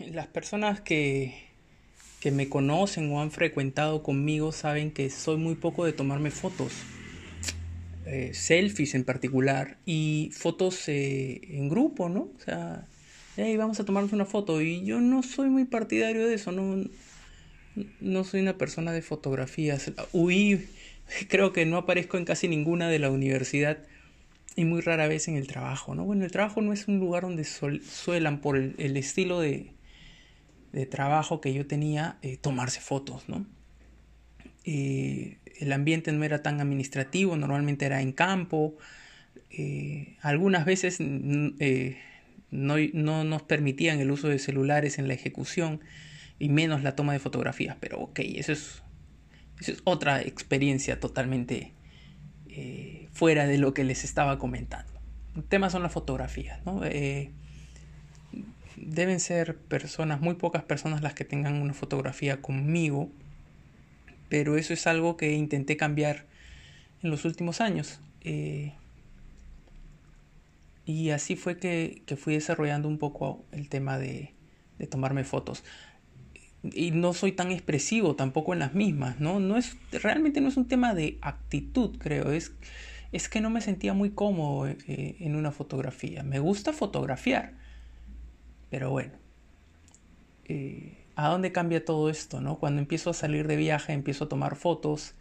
[0.00, 1.34] Las personas que,
[2.20, 6.72] que me conocen o han frecuentado conmigo saben que soy muy poco de tomarme fotos.
[8.06, 12.30] Eh, selfies en particular y fotos eh, en grupo, ¿no?
[12.36, 12.86] O sea,
[13.36, 16.88] hey, vamos a tomarnos una foto y yo no soy muy partidario de eso, no,
[18.00, 19.92] no soy una persona de fotografías.
[20.12, 20.68] Huí,
[21.28, 23.78] creo que no aparezco en casi ninguna de la universidad
[24.56, 26.04] y muy rara vez en el trabajo, ¿no?
[26.04, 29.70] Bueno, el trabajo no es un lugar donde suelan por el, estilo de,
[30.72, 33.46] de, trabajo que yo tenía eh, tomarse fotos, ¿no?
[34.64, 38.76] Eh, el ambiente no era tan administrativo, normalmente era en campo.
[39.50, 41.54] Eh, algunas veces no,
[42.50, 45.80] no, nos permitían el uso de celulares en la ejecución
[46.38, 48.82] y menos la toma de fotografías, pero ok, eso es,
[49.60, 51.72] eso es otra experiencia totalmente
[53.12, 54.92] fuera de lo que les estaba comentando.
[55.36, 56.82] El tema son las fotografías, ¿no?
[58.94, 63.10] Deben ser personas, muy pocas personas las que tengan una fotografía conmigo
[64.28, 66.26] pero eso es algo que intenté cambiar
[67.02, 68.00] en los últimos años.
[68.22, 68.74] Eh,
[70.84, 74.34] y así fue que, fui desarrollando un poco el tema de,
[74.90, 75.64] tomarme fotos.
[76.62, 79.38] Y no soy tan expresivo tampoco en las mismas, ¿no?
[79.38, 82.32] no es, realmente no es un tema de actitud, creo.
[82.32, 82.52] Es,
[83.12, 86.22] es que no me sentía muy cómodo eh, en una fotografía.
[86.22, 87.54] Me gusta fotografiar,
[88.70, 89.12] pero bueno.
[90.46, 92.40] Eh, ¿A dónde cambia todo esto?
[92.40, 92.58] ¿no?
[92.58, 95.14] Cuando empiezo a salir de viaje, empiezo a tomar fotos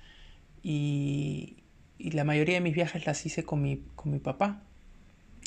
[0.62, 1.58] y,
[2.00, 4.62] la mayoría de mis viajes las hice con mi, con mi papá.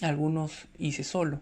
[0.02, 1.40] Algunos hice solo.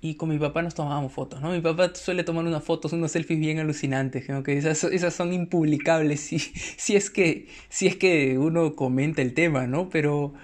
[0.00, 1.50] Y con mi papá nos tomábamos fotos, ¿no?
[1.52, 6.20] Mi papá suele tomar unas fotos, unos selfies bien alucinantes, que esas, esas son impublicables
[6.20, 9.88] si, si, es que, si es que uno comenta el tema, ¿no?
[9.88, 10.34] Pero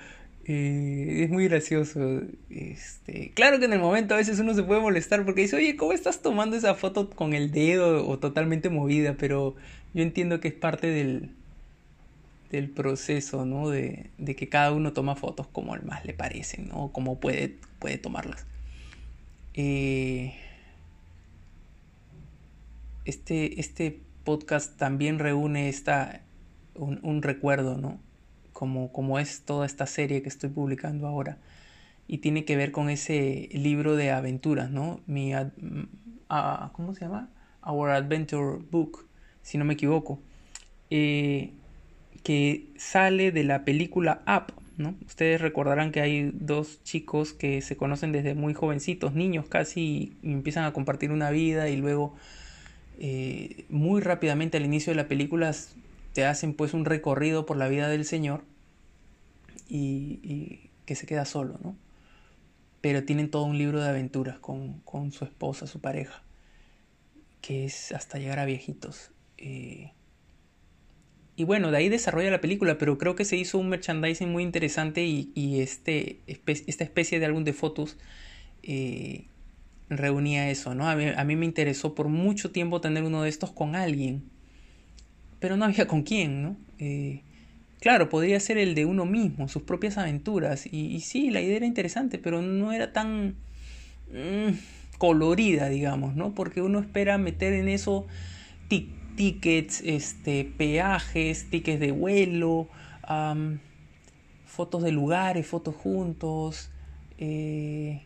[0.53, 2.23] eh, es muy gracioso.
[2.51, 5.77] Este, claro que en el momento a veces uno se puede molestar porque dice, oye,
[5.77, 9.15] ¿cómo estás tomando esa foto con el dedo o totalmente movida?
[9.17, 9.55] Pero
[9.95, 11.31] yo entiendo que es parte del,
[12.51, 13.69] del proceso, ¿no?
[13.69, 16.89] De, de que cada uno toma fotos como más le parecen, ¿no?
[16.89, 18.45] Como puede, puede tomarlas.
[19.55, 20.35] Eh,
[23.05, 26.23] este, este podcast también reúne esta,
[26.75, 28.01] un, un recuerdo, ¿no?
[28.61, 31.39] Como, es toda esta serie que estoy publicando ahora.
[32.07, 35.01] Y tiene que ver con ese libro de aventuras, ¿no?
[35.07, 35.33] Mi,
[36.73, 37.31] ¿Cómo se llama?
[37.65, 39.07] Our Adventure Book,
[39.43, 40.21] si no me equivoco.
[40.91, 41.53] Eh,
[42.23, 44.95] que sale de la película Up, ¿no?
[45.07, 50.33] Ustedes recordarán que hay dos chicos que se conocen desde muy jovencitos, niños casi, y
[50.33, 52.15] empiezan a compartir una vida y luego
[52.99, 55.55] eh, muy rápidamente al inicio de la película
[56.13, 58.45] te hacen pues un recorrido por la vida del Señor
[59.69, 61.77] y, que se queda solo, ¿no?
[62.81, 64.83] Pero tienen todo un libro de aventuras con,
[65.13, 66.23] su esposa, su pareja,
[67.41, 69.11] que es hasta llegar a viejitos.
[69.39, 69.93] Eh,
[71.37, 74.43] y bueno, de ahí desarrolla la película, pero creo que se hizo un merchandising muy
[74.43, 77.97] interesante y, este, esta especie de álbum de fotos
[78.63, 79.25] eh,
[79.89, 80.89] reunía eso, ¿no?
[80.89, 84.23] A mí, me interesó por mucho tiempo tener uno de estos con alguien,
[85.41, 86.57] pero no había con quién, ¿no?
[86.79, 87.23] Eh,
[87.81, 90.67] Claro, podría ser el de uno mismo, sus propias aventuras.
[90.71, 93.37] Y, sí, la idea era interesante, pero no era tan
[94.13, 96.35] mm, colorida, digamos, ¿no?
[96.35, 98.07] Porque uno espera meter en eso
[99.17, 102.69] tickets, este, peajes, tickets de vuelo,
[104.47, 106.71] fotos de lugares, fotos juntos,
[107.19, 108.03] eh,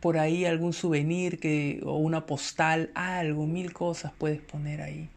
[0.00, 5.08] por ahí algún souvenir que, o una postal, algo, mil cosas puedes poner ahí.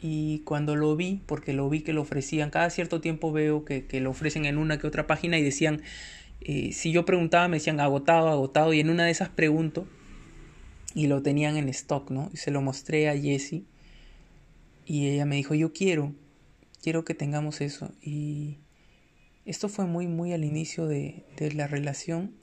[0.00, 3.86] Y cuando lo vi, porque lo vi que lo ofrecían, cada cierto tiempo veo que,
[4.00, 5.82] lo ofrecen en una que otra página y decían,
[6.40, 9.86] eh, si yo preguntaba me decían agotado, agotado, y en una de esas pregunto
[10.94, 12.30] y lo tenían en stock, ¿no?
[12.32, 13.64] Y se lo mostré a Jessie
[14.84, 16.14] y ella me dijo, yo quiero,
[16.82, 17.92] quiero que tengamos eso.
[18.00, 18.58] Y
[19.44, 22.34] esto fue muy, muy al inicio de, de la relación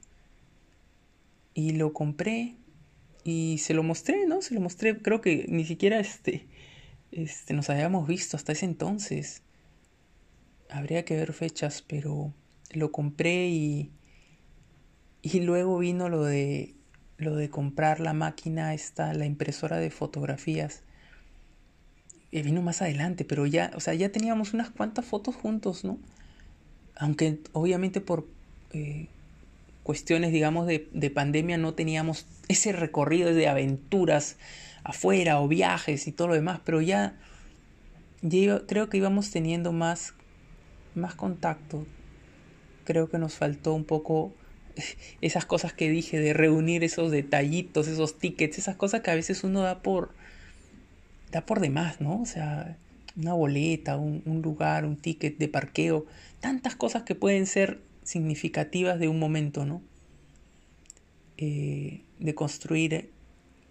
[1.54, 2.56] y lo compré
[3.24, 4.42] y se lo mostré, ¿no?
[4.42, 6.46] Se lo mostré, creo que ni siquiera este
[7.16, 9.42] este, nos habíamos visto hasta ese entonces.
[10.70, 12.34] Habría que ver fechas, pero
[12.72, 13.92] lo compré y,
[15.22, 16.76] y luego vino lo de,
[17.18, 20.82] lo de comprar la máquina esta, la impresora de fotografías.
[22.32, 26.00] Y vino más adelante, pero ya, o sea, ya teníamos unas cuantas fotos juntos, ¿no?
[26.96, 28.28] Aunque obviamente por
[28.72, 29.08] eh,
[29.84, 34.38] cuestiones, digamos, de, de pandemia no teníamos ese recorrido de aventuras
[34.84, 37.16] afuera o viajes y todo lo demás, pero ya,
[38.68, 40.14] creo que íbamos teniendo más,
[40.96, 41.86] más contacto.
[42.86, 44.34] Creo que nos faltó un poco
[45.22, 49.44] esas cosas que dije, de reunir esos detallitos, esos tickets, esas cosas que a veces
[49.44, 50.12] uno da por,
[51.32, 52.22] da por demás, ¿no?
[52.22, 52.78] O sea,
[53.16, 56.06] una boleta, un, lugar, un ticket de parqueo,
[56.40, 59.82] tantas cosas que pueden ser significativas de un momento, ¿no?
[61.38, 63.12] Eh, de construir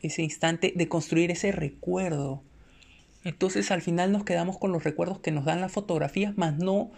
[0.01, 2.43] ese instante, de construir ese recuerdo.
[3.25, 6.91] Entonces al final nos quedamos con los recuerdos que nos dan las fotografías, más no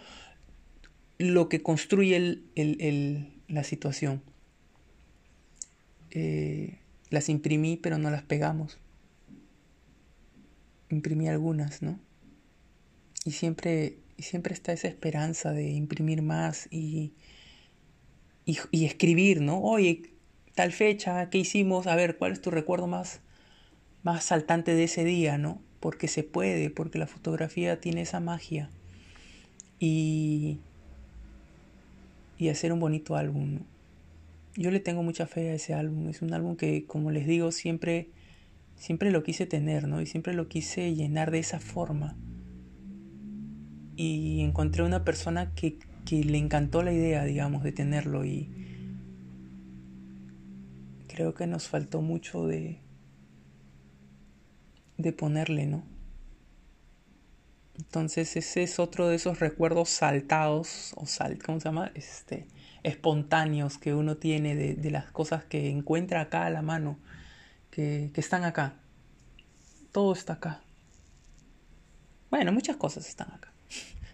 [1.17, 2.41] lo que construye
[3.47, 4.21] la situación.
[6.11, 6.79] Eh,
[7.09, 8.79] las imprimí, pero no las pegamos.
[10.89, 11.99] Imprimí algunas, ¿no?
[13.23, 17.13] Y siempre, y siempre está esa esperanza de imprimir más y,
[18.45, 19.61] y, escribir, ¿no?
[19.61, 20.03] Oye,
[20.53, 21.87] tal fecha, ¿qué hicimos?
[21.87, 23.19] A ver, ¿cuál es tu recuerdo más,
[24.03, 25.61] más saltante de ese día, ¿no?
[25.79, 28.69] Porque se puede, porque la fotografía tiene esa magia.
[29.79, 30.59] Y,
[32.37, 33.59] y hacer un bonito álbum.
[34.55, 36.07] Yo le tengo mucha fe a ese álbum.
[36.09, 38.07] Es un álbum que, como les digo, siempre,
[38.77, 40.01] siempre lo quise tener, ¿no?
[40.01, 42.15] Y siempre lo quise llenar de esa forma.
[43.95, 48.25] Y encontré una persona que, que le encantó la idea, digamos, de tenerlo.
[48.25, 48.49] Y
[51.07, 52.79] creo que nos faltó mucho de,
[54.97, 55.83] de ponerle, ¿no?
[57.77, 61.91] Entonces ese es otro de esos recuerdos saltados o sal, ¿cómo se llama?
[61.93, 62.47] Este,
[62.83, 66.97] espontáneos que uno tiene de, las cosas que encuentra acá a la mano,
[67.71, 68.75] que, que están acá.
[69.91, 70.61] Todo está acá.
[72.29, 73.51] Bueno, muchas cosas están acá.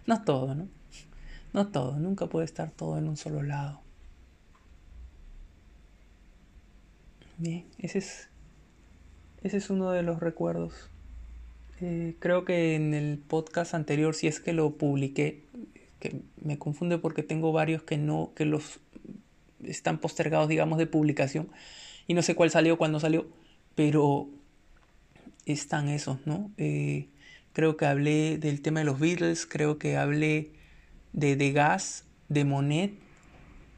[0.06, 0.68] No todo, ¿no?
[1.52, 3.80] No todo, nunca puede estar todo en un solo lado.
[7.38, 8.28] Bien, ese es,
[9.42, 10.88] ese es uno de los recuerdos
[11.84, 15.42] eh, creo que en el podcast anterior, si es que lo publiqué,
[15.98, 18.78] que me confunde porque tengo varios que no, que los
[19.64, 21.48] están postergados, digamos, de publicación.
[22.06, 23.26] Y no sé cuál salió, cuándo salió,
[23.74, 24.28] pero
[25.44, 26.52] están esos, ¿no?
[26.56, 27.08] Eh,
[27.52, 30.52] creo que hablé del tema de los Beatles, creo que hablé
[31.12, 32.94] de Degas, de Monet,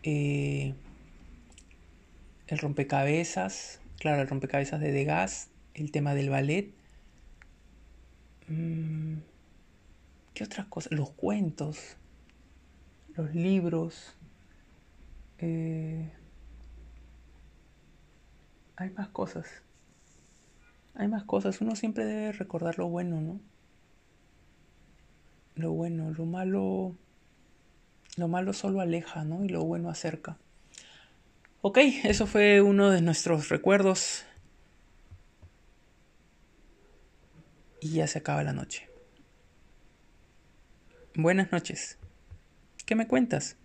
[0.03, 0.75] eh,
[2.47, 6.73] el rompecabezas, claro, el rompecabezas de Degas, el tema del ballet
[8.49, 9.17] Mm,
[10.35, 10.93] ¿Qué otras cosas?
[10.93, 11.97] Los cuentos,
[13.15, 14.17] los libros.
[15.39, 16.13] Eh,
[18.77, 19.47] hay más cosas.
[20.95, 21.61] Hay más cosas.
[21.61, 23.41] Uno siempre debe recordar lo bueno, ¿no?
[25.55, 26.97] Lo bueno, lo malo.
[28.17, 29.45] Lo malo solo aleja, ¿no?
[29.45, 30.37] Y lo bueno acerca.
[31.63, 34.25] Ok, eso fue uno de nuestros recuerdos
[37.85, 38.89] y ya se acaba la noche.
[41.15, 41.99] Buenas noches.
[42.87, 43.57] ¿Qué me cuentas?